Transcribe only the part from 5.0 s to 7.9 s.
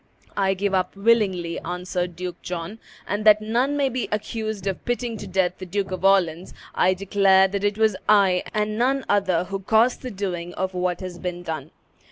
to death the Duke of Orleans, I declare that it